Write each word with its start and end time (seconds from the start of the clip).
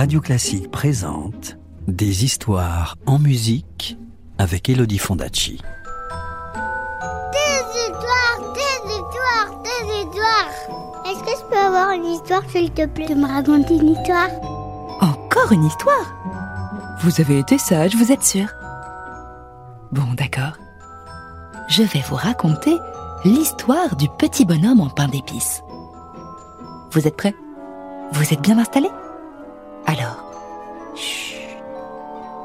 Radio 0.00 0.22
Classique 0.22 0.70
présente 0.70 1.58
Des 1.86 2.24
histoires 2.24 2.96
en 3.04 3.18
musique 3.18 3.98
avec 4.38 4.70
Elodie 4.70 4.96
Fondacci. 4.96 5.60
Des 7.32 7.60
histoires, 7.82 8.54
des 8.54 8.92
histoires, 8.94 9.62
des 9.62 9.98
histoires. 9.98 11.04
Est-ce 11.04 11.22
que 11.22 11.38
je 11.38 11.44
peux 11.50 11.58
avoir 11.58 11.90
une 11.90 12.06
histoire, 12.06 12.42
s'il 12.48 12.70
te 12.70 12.86
plaît, 12.86 13.08
de 13.08 13.14
me 13.14 13.26
raconter 13.26 13.74
une 13.74 13.90
histoire? 13.90 14.30
Encore 15.02 15.52
une 15.52 15.66
histoire? 15.66 16.14
Vous 17.02 17.20
avez 17.20 17.38
été 17.38 17.58
sage, 17.58 17.94
vous 17.94 18.10
êtes 18.10 18.24
sûr? 18.24 18.46
Bon, 19.92 20.14
d'accord. 20.16 20.56
Je 21.68 21.82
vais 21.82 22.02
vous 22.08 22.16
raconter 22.16 22.78
l'histoire 23.26 23.96
du 23.96 24.08
petit 24.18 24.46
bonhomme 24.46 24.80
en 24.80 24.88
pain 24.88 25.08
d'épices. 25.08 25.60
Vous 26.90 27.06
êtes 27.06 27.18
prêts? 27.18 27.34
Vous 28.12 28.32
êtes 28.32 28.40
bien 28.40 28.58
installés? 28.58 28.88
Alors, 29.86 30.24
chut, 30.94 31.38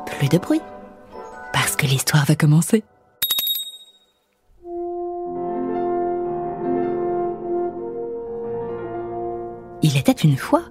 plus 0.06 0.30
de 0.30 0.38
bruit, 0.38 0.62
parce 1.54 1.76
que 1.76 1.86
l'histoire 1.86 2.26
va 2.26 2.36
commencer. 2.36 2.84
Il 9.82 9.98
était 9.98 10.12
une 10.12 10.38
fois 10.38 10.64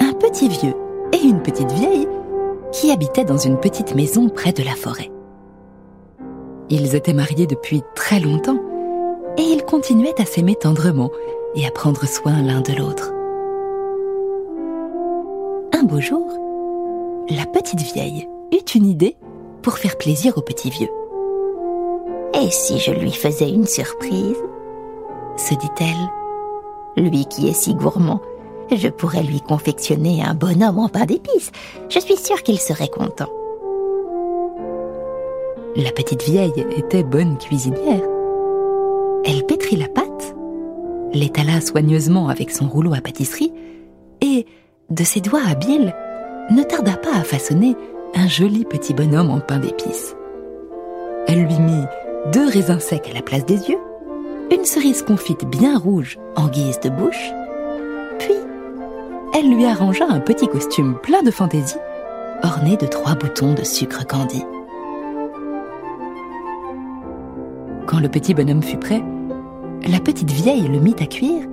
un 0.00 0.12
petit 0.14 0.48
vieux 0.48 0.74
et 1.12 1.22
une 1.22 1.42
petite 1.42 1.70
vieille 1.70 2.08
qui 2.72 2.90
habitaient 2.90 3.24
dans 3.24 3.38
une 3.38 3.58
petite 3.58 3.94
maison 3.94 4.28
près 4.28 4.52
de 4.52 4.62
la 4.62 4.74
forêt. 4.74 5.10
Ils 6.70 6.94
étaient 6.94 7.12
mariés 7.12 7.46
depuis 7.46 7.82
très 7.94 8.20
longtemps 8.20 8.60
et 9.36 9.42
ils 9.42 9.64
continuaient 9.64 10.20
à 10.20 10.24
s'aimer 10.24 10.56
tendrement 10.56 11.10
et 11.54 11.66
à 11.66 11.70
prendre 11.70 12.06
soin 12.06 12.42
l'un 12.42 12.60
de 12.60 12.72
l'autre. 12.72 13.12
Un 15.80 15.84
beau 15.84 16.00
jour, 16.00 16.26
la 17.30 17.46
petite 17.46 17.80
vieille 17.80 18.28
eut 18.52 18.70
une 18.74 18.84
idée 18.84 19.16
pour 19.62 19.78
faire 19.78 19.96
plaisir 19.96 20.36
au 20.36 20.42
petit 20.42 20.68
vieux. 20.68 20.90
Et 22.34 22.50
si 22.50 22.78
je 22.78 22.90
lui 22.90 23.12
faisais 23.12 23.48
une 23.48 23.66
surprise? 23.66 24.36
Se 25.38 25.54
dit-elle, 25.54 27.02
Lui 27.02 27.24
qui 27.24 27.48
est 27.48 27.54
si 27.54 27.74
gourmand, 27.74 28.20
je 28.70 28.88
pourrais 28.88 29.22
lui 29.22 29.40
confectionner 29.40 30.22
un 30.22 30.34
bonhomme 30.34 30.80
en 30.80 30.90
pain 30.90 31.06
d'épices. 31.06 31.50
Je 31.88 31.98
suis 31.98 32.18
sûre 32.18 32.42
qu'il 32.42 32.58
serait 32.58 32.88
content. 32.88 33.30
la 35.76 35.92
petite 35.92 36.24
vieille 36.24 36.66
était 36.76 37.04
bonne 37.04 37.38
cuisinière. 37.38 38.02
Elle 39.24 39.46
pétrit 39.46 39.76
la 39.76 39.88
pâte, 39.88 40.36
l'étala 41.14 41.62
soigneusement 41.62 42.28
avec 42.28 42.50
son 42.50 42.68
rouleau 42.68 42.92
à 42.92 43.00
pâtisserie 43.00 43.54
et, 44.20 44.44
de 44.90 45.04
ses 45.04 45.20
doigts 45.20 45.46
habiles, 45.48 45.94
ne 46.50 46.62
tarda 46.62 46.96
pas 46.96 47.14
à 47.14 47.22
façonner 47.22 47.76
un 48.14 48.26
joli 48.26 48.64
petit 48.64 48.92
bonhomme 48.92 49.30
en 49.30 49.40
pain 49.40 49.58
d'épices. 49.58 50.16
Elle 51.28 51.44
lui 51.44 51.58
mit 51.60 51.84
deux 52.32 52.48
raisins 52.48 52.80
secs 52.80 53.08
à 53.08 53.14
la 53.14 53.22
place 53.22 53.46
des 53.46 53.68
yeux, 53.68 53.78
une 54.50 54.64
cerise 54.64 55.02
confite 55.02 55.44
bien 55.44 55.78
rouge 55.78 56.18
en 56.34 56.48
guise 56.48 56.80
de 56.80 56.90
bouche, 56.90 57.30
puis 58.18 58.34
elle 59.32 59.54
lui 59.54 59.64
arrangea 59.64 60.06
un 60.08 60.18
petit 60.18 60.48
costume 60.48 60.96
plein 61.02 61.22
de 61.22 61.30
fantaisie, 61.30 61.76
orné 62.42 62.76
de 62.76 62.86
trois 62.86 63.14
boutons 63.14 63.54
de 63.54 63.62
sucre 63.62 64.04
candi. 64.06 64.44
Quand 67.86 68.00
le 68.00 68.08
petit 68.08 68.34
bonhomme 68.34 68.62
fut 68.62 68.76
prêt, 68.76 69.02
la 69.86 70.00
petite 70.00 70.30
vieille 70.30 70.66
le 70.66 70.80
mit 70.80 70.96
à 71.00 71.06
cuire 71.06 71.46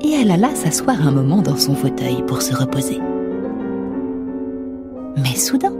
et 0.00 0.12
elle 0.12 0.30
alla 0.30 0.54
s'asseoir 0.54 1.06
un 1.06 1.10
moment 1.10 1.42
dans 1.42 1.56
son 1.56 1.74
fauteuil 1.74 2.22
pour 2.26 2.42
se 2.42 2.54
reposer. 2.54 3.00
Mais 5.16 5.34
soudain, 5.36 5.72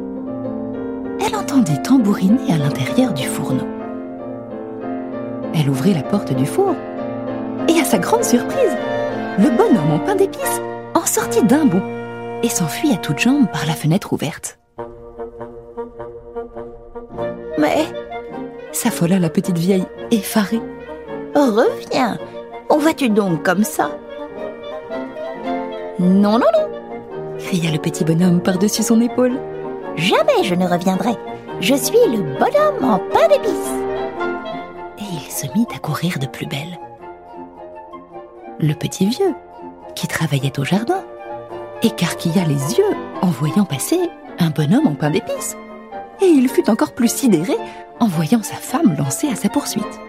elle 1.25 1.37
entendit 1.37 1.81
tambouriner 1.83 2.53
à 2.53 2.59
l'intérieur 2.59 3.13
du 3.13 3.27
fourneau. 3.27 3.67
Elle 5.55 5.71
ouvrit 5.71 5.95
la 5.95 6.03
porte 6.03 6.35
du 6.35 6.47
four 6.47 6.75
et 7.69 7.81
à 7.81 7.85
sa 7.85 7.99
grande 7.99 8.25
surprise, 8.25 8.77
le 9.39 9.51
bonhomme 9.57 9.93
en 9.93 9.99
pain 9.99 10.15
d'épices 10.15 10.61
en 10.95 11.05
sortit 11.07 11.45
d'un 11.45 11.67
bond 11.67 11.83
et 12.43 12.49
s'enfuit 12.49 12.93
à 12.93 12.97
toutes 12.97 13.19
jambes 13.19 13.49
par 13.53 13.67
la 13.67 13.73
fenêtre 13.73 14.13
ouverte. 14.13 14.59
Mais 17.59 17.87
S'affola 18.73 19.19
la 19.19 19.31
petite 19.31 19.59
vieille, 19.59 19.87
effarée. 20.13 20.61
reviens. 21.35 22.17
Où 22.71 22.79
vas-tu 22.79 23.09
donc 23.09 23.43
comme 23.43 23.65
ça? 23.65 23.91
Non, 25.99 26.39
non, 26.39 26.39
non. 26.39 27.39
cria 27.39 27.71
le 27.71 27.79
petit 27.79 28.05
bonhomme 28.05 28.41
par-dessus 28.41 28.83
son 28.83 29.01
épaule. 29.01 29.39
Jamais 29.97 30.45
je 30.45 30.55
ne 30.55 30.67
reviendrai. 30.67 31.17
Je 31.61 31.75
suis 31.75 31.99
le 32.11 32.23
bonhomme 32.39 32.85
en 32.85 32.99
pain 32.99 33.27
d'épices. 33.29 33.73
et 34.99 35.05
il 35.13 35.31
se 35.31 35.47
mit 35.57 35.67
à 35.75 35.79
courir 35.79 36.19
de 36.19 36.27
plus 36.27 36.47
belle. 36.47 36.79
Le 38.61 38.75
petit 38.75 39.07
vieux, 39.07 39.35
qui 39.95 40.07
travaillait 40.07 40.59
au 40.59 40.65
jardin, 40.65 41.05
écarquilla 41.83 42.45
les 42.45 42.77
yeux 42.79 42.97
en 43.23 43.29
voyant 43.29 43.65
passer 43.65 43.99
un 44.39 44.51
bonhomme 44.51 44.87
en 44.87 44.95
pain 44.95 45.11
d'épices. 45.11 45.57
Et 46.21 46.27
il 46.27 46.49
fut 46.49 46.69
encore 46.69 46.93
plus 46.93 47.11
sidéré 47.13 47.55
en 48.01 48.07
voyant 48.07 48.43
sa 48.43 48.57
femme 48.57 48.97
lancée 48.97 49.29
à 49.29 49.37
sa 49.37 49.49
poursuite. 49.49 50.01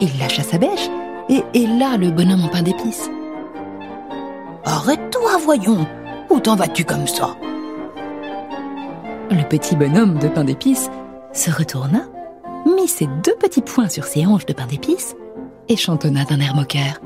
Il 0.00 0.18
lâcha 0.18 0.42
sa 0.42 0.58
bêche 0.58 0.88
et 1.28 1.42
héla 1.54 1.96
le 1.98 2.10
bonhomme 2.10 2.44
en 2.44 2.48
pain 2.48 2.62
d'épices. 2.62 3.10
Arrête-toi, 4.66 5.36
voyons. 5.44 5.86
Où 6.28 6.40
t'en 6.40 6.56
vas-tu 6.56 6.84
comme 6.84 7.06
ça? 7.06 7.36
Le 9.30 9.48
petit 9.48 9.76
bonhomme 9.76 10.18
de 10.18 10.26
pain 10.26 10.42
d'épices 10.42 10.90
se 11.32 11.52
retourna, 11.52 12.00
mit 12.66 12.88
ses 12.88 13.06
deux 13.22 13.36
petits 13.36 13.62
poings 13.62 13.88
sur 13.88 14.04
ses 14.04 14.26
hanches 14.26 14.44
de 14.46 14.52
pain 14.52 14.66
d'épices 14.66 15.14
et 15.68 15.76
chantonna 15.76 16.24
d'un 16.24 16.40
air 16.40 16.56
moqueur. 16.56 17.00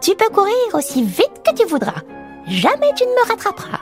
Tu 0.00 0.14
peux 0.14 0.28
courir 0.28 0.54
aussi 0.72 1.02
vite 1.02 1.42
que 1.44 1.52
tu 1.60 1.66
voudras. 1.66 2.02
Jamais 2.46 2.92
tu 2.96 3.04
ne 3.04 3.10
me 3.10 3.28
rattraperas. 3.28 3.80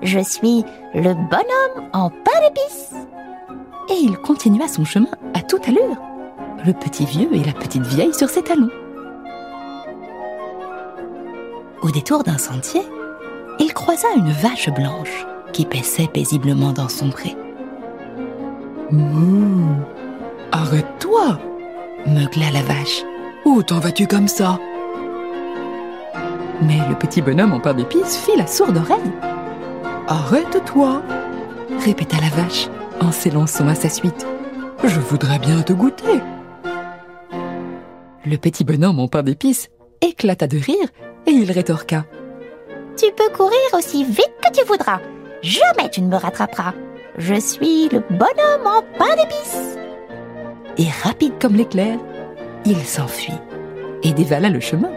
Je 0.00 0.20
suis 0.20 0.64
le 0.94 1.12
bonhomme 1.12 1.90
en 1.92 2.08
pain 2.08 2.40
d'épices. 2.42 2.94
Et 3.90 4.00
il 4.00 4.16
continua 4.16 4.66
son 4.66 4.86
chemin 4.86 5.10
à 5.34 5.42
toute 5.42 5.68
allure, 5.68 5.98
le 6.64 6.72
petit 6.72 7.04
vieux 7.04 7.28
et 7.34 7.44
la 7.44 7.52
petite 7.52 7.82
vieille 7.82 8.14
sur 8.14 8.30
ses 8.30 8.42
talons. 8.42 8.70
Au 11.82 11.90
détour 11.90 12.22
d'un 12.22 12.36
sentier, 12.36 12.82
il 13.58 13.72
croisa 13.72 14.08
une 14.16 14.32
vache 14.32 14.68
blanche 14.70 15.26
qui 15.52 15.64
paissait 15.64 16.08
paisiblement 16.08 16.72
dans 16.72 16.88
son 16.88 17.08
pré. 17.10 17.36
Mouh 18.90 19.76
Arrête-toi 20.52 21.38
Meugla 22.06 22.50
la 22.52 22.62
vache. 22.62 23.02
Où 23.46 23.62
t'en 23.62 23.78
vas-tu 23.78 24.06
comme 24.06 24.28
ça? 24.28 24.58
Mais 26.62 26.80
le 26.88 26.94
petit 26.96 27.22
bonhomme 27.22 27.54
en 27.54 27.60
pain 27.60 27.72
d'épices 27.72 28.16
fit 28.18 28.36
la 28.36 28.46
sourde 28.46 28.76
oreille, 28.76 29.12
Arrête-toi 30.06 31.02
répéta 31.78 32.16
la 32.20 32.42
vache 32.42 32.68
en 33.00 33.12
s'élançant 33.12 33.68
à 33.68 33.74
sa 33.74 33.88
suite. 33.88 34.26
Je 34.84 35.00
voudrais 35.00 35.38
bien 35.38 35.62
te 35.62 35.72
goûter. 35.72 36.20
Le 38.26 38.36
petit 38.36 38.64
bonhomme 38.64 38.98
en 38.98 39.08
pain 39.08 39.22
d'épices 39.22 39.68
éclata 40.02 40.46
de 40.46 40.58
rire 40.58 40.88
et 41.26 41.30
il 41.30 41.50
rétorqua. 41.50 42.04
Tu 42.96 43.06
peux 43.12 43.30
courir 43.34 43.58
aussi 43.74 44.04
vite 44.04 44.34
que 44.42 44.52
tu 44.58 44.64
voudras. 44.66 45.00
Jamais 45.42 45.88
tu 45.90 46.02
ne 46.02 46.08
me 46.08 46.16
rattraperas. 46.16 46.74
Je 47.18 47.34
suis 47.34 47.88
le 47.88 48.00
bonhomme 48.10 48.66
en 48.66 48.82
pain 48.98 49.14
d'épices. 49.16 49.76
et 50.78 50.88
rapide 51.02 51.34
comme 51.40 51.56
l'éclair, 51.56 51.98
il 52.64 52.78
s'enfuit 52.84 53.32
et 54.02 54.12
dévala 54.12 54.48
le 54.48 54.60
chemin, 54.60 54.90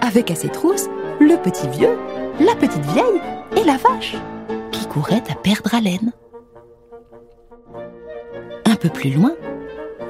avec 0.00 0.30
à 0.30 0.34
ses 0.34 0.48
trousses 0.48 0.88
le 1.20 1.36
petit 1.36 1.68
vieux, 1.68 1.96
la 2.40 2.54
petite 2.56 2.84
vieille 2.86 3.20
et 3.56 3.64
la 3.64 3.76
vache, 3.76 4.16
qui 4.72 4.86
couraient 4.86 5.22
à 5.30 5.34
perdre 5.34 5.74
haleine. 5.74 6.12
Un 8.66 8.74
peu 8.76 8.88
plus 8.88 9.10
loin, 9.10 9.34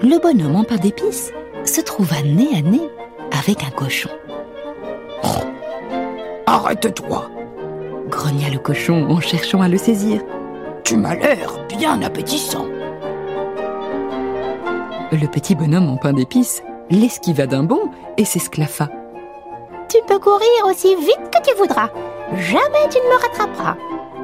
le 0.02 0.18
bonhomme 0.20 0.56
en 0.56 0.64
pain 0.64 0.76
d'épices 0.76 1.32
se 1.64 1.80
trouva 1.80 2.22
nez 2.22 2.48
à 2.56 2.62
nez 2.62 2.88
avec 3.38 3.64
un 3.64 3.70
cochon. 3.70 4.10
Arrête-toi 6.46 7.30
Grogna 8.08 8.50
le 8.50 8.58
cochon 8.58 9.06
en 9.08 9.20
cherchant 9.20 9.60
à 9.60 9.68
le 9.68 9.78
saisir. 9.78 10.22
Tu 10.84 10.96
m'as 10.96 11.14
l'air 11.14 11.52
bien 11.68 12.02
appétissant. 12.02 12.66
Le 15.12 15.26
petit 15.26 15.54
bonhomme 15.54 15.88
en 15.88 15.96
pain 15.96 16.12
d'épices 16.12 16.62
l'esquiva 16.90 17.46
d'un 17.46 17.62
bond 17.62 17.90
et 18.16 18.24
s'esclaffa. 18.24 18.88
Tu 19.88 19.98
peux 20.06 20.18
courir 20.18 20.66
aussi 20.66 20.94
vite 20.96 21.30
que 21.32 21.48
tu 21.48 21.56
voudras. 21.56 21.90
Jamais 22.36 22.88
tu 22.90 22.98
ne 22.98 23.04
me 23.04 23.20
rattraperas. 23.20 23.76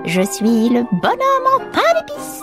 Je 0.04 0.22
suis 0.22 0.68
le 0.68 0.84
bonhomme 0.92 1.46
en 1.54 1.58
pain 1.72 2.00
d'épices. 2.00 2.42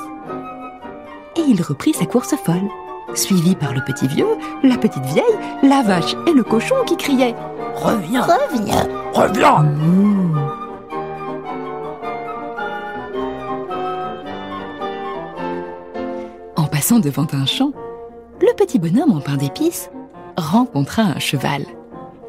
et 1.38 1.42
il 1.50 1.62
reprit 1.62 1.94
sa 1.94 2.06
course 2.06 2.36
folle, 2.36 2.70
suivi 3.14 3.56
par 3.56 3.74
le 3.74 3.82
petit 3.82 4.08
vieux, 4.08 4.38
la 4.64 4.78
petite 4.78 5.06
vieille, 5.06 5.24
la 5.64 5.82
vache 5.82 6.16
et 6.28 6.32
le 6.32 6.44
cochon 6.44 6.76
qui 6.86 6.98
criaient 6.98 7.36
Reviens 7.76 8.22
Reviens 8.22 8.88
Reviens. 9.14 9.64
Hmm. 9.64 10.38
En 16.56 16.68
passant 16.68 17.00
devant 17.00 17.28
un 17.34 17.46
champ, 17.46 17.72
le 18.42 18.54
petit 18.56 18.80
bonhomme 18.80 19.12
en 19.12 19.22
pain 19.22 19.36
d'épices 19.36 19.90
rencontra 20.38 21.04
un 21.04 21.20
cheval. 21.20 21.64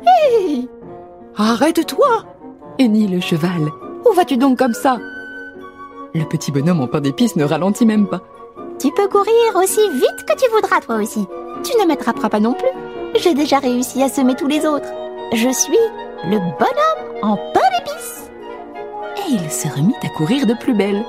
Hé 0.02 0.69
Arrête-toi 1.37 2.25
hennit 2.78 3.08
le 3.08 3.20
cheval. 3.20 3.70
Où 4.08 4.14
vas-tu 4.14 4.37
donc 4.37 4.58
comme 4.58 4.75
ça? 4.75 4.99
Le 6.14 6.25
petit 6.25 6.50
bonhomme 6.50 6.81
en 6.81 6.87
pain 6.87 7.00
d'épices 7.00 7.37
ne 7.37 7.44
ralentit 7.44 7.87
même 7.87 8.06
pas. 8.06 8.20
Tu 8.78 8.90
peux 8.92 9.08
courir 9.08 9.56
aussi 9.56 9.88
vite 9.90 10.25
que 10.26 10.37
tu 10.37 10.50
voudras, 10.50 10.81
toi 10.81 10.96
aussi. 10.96 11.25
Tu 11.62 11.72
ne 11.78 11.87
m'attraperas 11.87 12.28
pas 12.28 12.40
non 12.40 12.52
plus. 12.52 12.69
J'ai 13.19 13.34
déjà 13.34 13.58
réussi 13.58 14.02
à 14.02 14.08
semer 14.08 14.34
tous 14.34 14.46
les 14.46 14.66
autres. 14.66 14.88
Je 15.32 15.49
suis 15.50 15.78
le 16.25 16.38
bonhomme 16.38 17.23
en 17.23 17.37
pain 17.37 17.61
d'épices. 17.78 18.31
Et 19.19 19.32
il 19.32 19.50
se 19.50 19.69
remit 19.69 19.94
à 20.05 20.08
courir 20.08 20.46
de 20.46 20.55
plus 20.55 20.75
belle, 20.75 21.05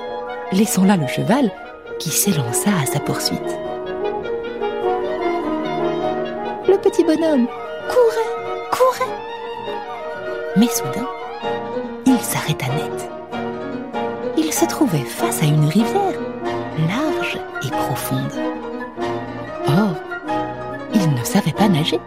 laissant 0.52 0.84
là 0.84 0.96
le 0.96 1.06
cheval 1.06 1.50
qui 1.98 2.10
s'élança 2.10 2.70
à 2.82 2.86
sa 2.86 3.00
poursuite. 3.00 3.58
Le 6.66 6.76
petit 6.78 7.04
bonhomme 7.04 7.46
courait, 7.88 8.70
courait. 8.72 9.12
Mais 10.56 10.68
soudain, 10.68 11.08
il 12.04 12.18
s'arrêta 12.18 12.66
net. 12.66 13.10
Il 14.36 14.52
se 14.52 14.64
trouvait 14.64 14.98
face 15.04 15.42
à 15.42 15.46
une 15.46 15.66
rivière 15.66 16.18
large 16.88 17.38
et 17.64 17.70
profonde. 17.70 18.32
Or, 19.68 19.94
il 20.92 21.14
ne 21.14 21.24
savait 21.24 21.52
pas 21.52 21.68
nager. 21.68 22.00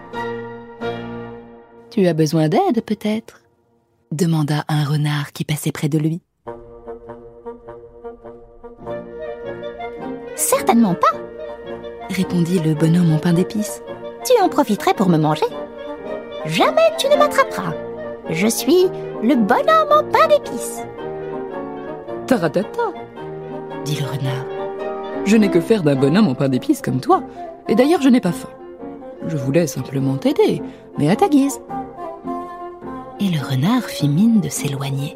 Tu 1.91 2.07
as 2.07 2.13
besoin 2.13 2.47
d'aide 2.47 2.81
peut-être? 2.85 3.41
demanda 4.13 4.63
un 4.69 4.85
renard 4.85 5.33
qui 5.33 5.43
passait 5.43 5.73
près 5.73 5.89
de 5.89 5.97
lui. 5.97 6.21
Certainement 10.37 10.95
pas, 10.95 11.17
répondit 12.09 12.59
le 12.59 12.75
bonhomme 12.75 13.13
en 13.13 13.17
pain 13.17 13.33
d'épices. 13.33 13.83
Tu 14.25 14.41
en 14.41 14.47
profiterais 14.47 14.93
pour 14.93 15.09
me 15.09 15.17
manger. 15.17 15.45
Jamais 16.45 16.91
tu 16.97 17.07
ne 17.09 17.17
m'attraperas. 17.17 17.73
Je 18.29 18.47
suis 18.47 18.85
le 19.21 19.35
bonhomme 19.35 19.91
en 19.91 20.09
pain 20.09 20.27
d'épices. 20.29 20.83
Taratata, 22.25 22.93
dit 23.83 23.97
le 23.99 24.05
renard. 24.05 24.45
Je 25.25 25.35
n'ai 25.35 25.51
que 25.51 25.59
faire 25.59 25.83
d'un 25.83 25.97
bonhomme 25.97 26.29
en 26.29 26.35
pain 26.35 26.47
d'épices 26.47 26.81
comme 26.81 27.01
toi, 27.01 27.21
et 27.67 27.75
d'ailleurs 27.75 28.01
je 28.01 28.09
n'ai 28.09 28.21
pas 28.21 28.31
faim. 28.31 28.49
Je 29.27 29.35
voulais 29.35 29.67
simplement 29.67 30.15
t'aider, 30.15 30.61
mais 30.97 31.09
à 31.09 31.17
ta 31.17 31.27
guise. 31.27 31.59
Et 33.21 33.29
le 33.29 33.39
renard 33.39 33.83
fit 33.83 34.09
mine 34.09 34.41
de 34.41 34.49
s'éloigner. 34.49 35.15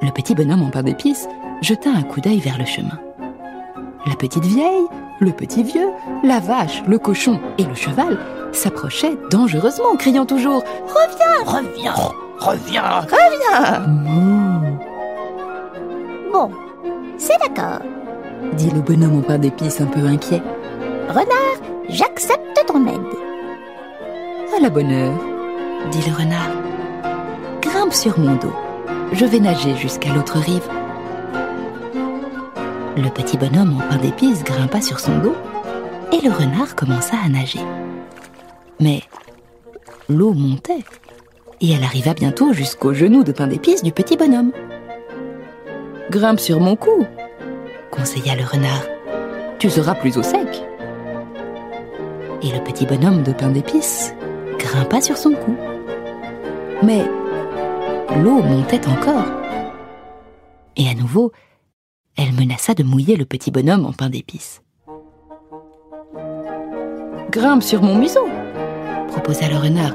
Le 0.00 0.10
petit 0.12 0.34
bonhomme 0.34 0.62
en 0.62 0.70
pain 0.70 0.82
d'épices 0.82 1.28
jeta 1.60 1.90
un 1.90 2.02
coup 2.02 2.22
d'œil 2.22 2.40
vers 2.40 2.58
le 2.58 2.64
chemin. 2.64 2.98
La 4.06 4.14
petite 4.14 4.46
vieille, 4.46 4.86
le 5.20 5.30
petit 5.30 5.62
vieux, 5.62 5.90
la 6.24 6.40
vache, 6.40 6.82
le 6.88 6.98
cochon 6.98 7.38
et 7.58 7.64
le 7.64 7.74
cheval 7.74 8.18
s'approchaient 8.52 9.16
dangereusement, 9.30 9.94
criant 9.98 10.24
toujours 10.24 10.64
Reviens 10.86 11.44
Reviens 11.44 11.94
Reviens 12.38 13.00
Reviens 13.00 13.86
Bon, 16.32 16.50
c'est 17.18 17.38
d'accord. 17.46 17.80
dit 18.54 18.70
le 18.70 18.80
bonhomme 18.80 19.18
en 19.18 19.22
pain 19.22 19.36
d'épices 19.36 19.82
un 19.82 19.86
peu 19.86 20.00
inquiet. 20.06 20.42
Renard, 21.10 21.60
j'accepte 21.90 22.64
ton 22.66 22.86
aide. 22.86 23.00
À 24.56 24.60
la 24.60 24.70
bonne 24.70 24.90
heure, 24.90 25.18
dit 25.90 26.02
le 26.08 26.14
renard. 26.14 26.50
Grimpe 27.62 27.92
sur 27.92 28.18
mon 28.18 28.36
dos. 28.36 28.54
Je 29.12 29.24
vais 29.24 29.40
nager 29.40 29.76
jusqu'à 29.76 30.12
l'autre 30.12 30.38
rive. 30.38 30.68
Le 32.96 33.08
petit 33.08 33.36
bonhomme 33.36 33.76
en 33.76 33.88
pain 33.88 33.96
d'épices 33.96 34.44
grimpa 34.44 34.80
sur 34.80 35.00
son 35.00 35.18
dos 35.18 35.36
et 36.12 36.20
le 36.24 36.32
renard 36.32 36.76
commença 36.76 37.16
à 37.24 37.28
nager. 37.28 37.60
Mais 38.78 39.02
l'eau 40.08 40.32
montait 40.32 40.84
et 41.60 41.72
elle 41.72 41.84
arriva 41.84 42.14
bientôt 42.14 42.52
jusqu'aux 42.52 42.94
genoux 42.94 43.24
de 43.24 43.32
pain 43.32 43.46
d'épices 43.46 43.82
du 43.82 43.92
petit 43.92 44.16
bonhomme. 44.16 44.52
Grimpe 46.10 46.40
sur 46.40 46.60
mon 46.60 46.76
cou, 46.76 47.06
conseilla 47.90 48.34
le 48.34 48.44
renard. 48.44 48.84
Tu 49.58 49.70
seras 49.70 49.94
plus 49.94 50.16
au 50.16 50.22
sec. 50.22 50.64
Et 52.42 52.50
le 52.52 52.64
petit 52.64 52.86
bonhomme 52.86 53.22
de 53.22 53.32
pain 53.32 53.48
d'épices 53.48 54.14
grimpa 54.60 55.00
sur 55.00 55.16
son 55.16 55.32
cou. 55.32 55.56
Mais 56.82 57.04
l'eau 58.22 58.42
montait 58.42 58.86
encore. 58.86 59.26
Et 60.76 60.88
à 60.88 60.94
nouveau, 60.94 61.32
elle 62.16 62.32
menaça 62.32 62.74
de 62.74 62.82
mouiller 62.82 63.16
le 63.16 63.24
petit 63.24 63.50
bonhomme 63.50 63.86
en 63.86 63.92
pain 63.92 64.10
d'épices. 64.10 64.62
Grimpe 67.30 67.62
sur 67.62 67.82
mon 67.82 67.96
museau, 67.96 68.28
proposa 69.08 69.48
le 69.48 69.56
renard. 69.56 69.94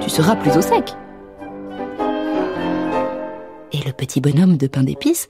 Tu 0.00 0.10
seras 0.10 0.36
plus 0.36 0.56
au 0.56 0.62
sec. 0.62 0.94
Et 3.72 3.84
le 3.84 3.92
petit 3.92 4.20
bonhomme 4.20 4.56
de 4.56 4.66
pain 4.66 4.82
d'épices 4.82 5.28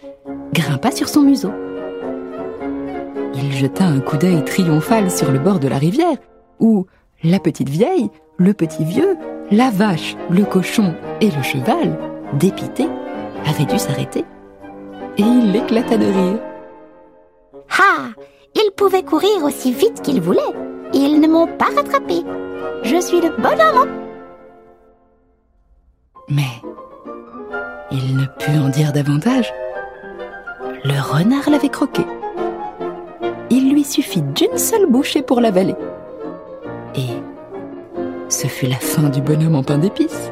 grimpa 0.53 0.91
sur 0.91 1.09
son 1.09 1.23
museau. 1.23 1.53
Il 3.35 3.53
jeta 3.53 3.85
un 3.85 4.01
coup 4.01 4.17
d'œil 4.17 4.45
triomphal 4.45 5.11
sur 5.11 5.31
le 5.31 5.39
bord 5.39 5.59
de 5.59 5.69
la 5.69 5.79
rivière, 5.79 6.17
où 6.59 6.87
la 7.23 7.39
petite 7.39 7.69
vieille, 7.69 8.11
le 8.37 8.53
petit 8.53 8.85
vieux, 8.85 9.17
la 9.51 9.71
vache, 9.71 10.17
le 10.31 10.45
cochon 10.45 10.95
et 11.21 11.31
le 11.31 11.43
cheval, 11.43 11.99
dépités, 12.35 12.89
avaient 13.47 13.65
dû 13.65 13.79
s'arrêter. 13.79 14.25
Et 15.19 15.23
il 15.23 15.55
éclata 15.57 15.97
de 15.97 16.07
rire. 16.07 16.39
Ah 17.71 18.09
Ils 18.55 18.71
pouvaient 18.77 19.03
courir 19.03 19.43
aussi 19.45 19.73
vite 19.73 20.03
qu'ils 20.03 20.21
voulaient. 20.21 20.43
Ils 20.93 21.21
ne 21.21 21.27
m'ont 21.29 21.47
pas 21.47 21.71
rattrapé. 21.75 22.23
Je 22.83 23.01
suis 23.01 23.21
le 23.21 23.31
bonhomme. 23.31 23.89
Mais 26.29 26.43
il 27.91 28.17
ne 28.17 28.27
put 28.27 28.59
en 28.59 28.69
dire 28.69 28.93
davantage. 28.93 29.53
Le 30.85 31.01
renard 31.01 31.49
l'avait 31.51 31.69
croqué. 31.69 32.03
Il 33.49 33.73
lui 33.73 33.85
suffit 33.85 34.23
d'une 34.23 34.59
seule 34.59 34.87
bouchée 34.87 35.23
pour 35.23 35.41
l'avaler. 35.41 35.77
Ce 38.29 38.49
fut 38.49 38.67
la 38.67 38.77
fin 38.77 39.09
du 39.09 39.21
bonhomme 39.21 39.55
en 39.55 39.63
pain 39.63 39.79
d'épices. 39.79 40.31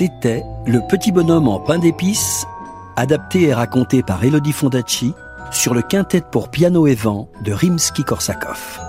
C'était 0.00 0.46
Le 0.66 0.80
petit 0.88 1.12
bonhomme 1.12 1.46
en 1.46 1.60
pain 1.60 1.78
d'épices, 1.78 2.46
adapté 2.96 3.42
et 3.42 3.52
raconté 3.52 4.02
par 4.02 4.24
Elodie 4.24 4.54
Fondacci 4.54 5.12
sur 5.52 5.74
le 5.74 5.82
quintet 5.82 6.22
pour 6.22 6.50
piano 6.50 6.86
et 6.86 6.94
vent 6.94 7.28
de 7.44 7.52
Rimsky-Korsakov. 7.52 8.80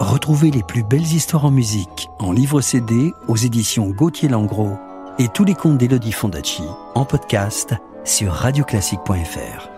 Retrouvez 0.00 0.50
les 0.50 0.64
plus 0.64 0.82
belles 0.82 1.02
histoires 1.02 1.44
en 1.44 1.52
musique 1.52 2.08
en 2.18 2.32
livre 2.32 2.60
CD 2.60 3.12
aux 3.28 3.36
éditions 3.36 3.90
Gauthier 3.90 4.28
Langros 4.28 4.76
et 5.20 5.28
tous 5.28 5.44
les 5.44 5.54
contes 5.54 5.78
d'Elodie 5.78 6.10
Fondacci 6.10 6.64
en 6.96 7.04
podcast 7.04 7.72
sur 8.04 8.32
radioclassique.fr. 8.32 9.68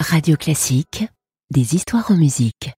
Radio 0.00 0.36
Classique, 0.36 1.06
des 1.52 1.76
histoires 1.76 2.10
en 2.10 2.16
musique. 2.16 2.72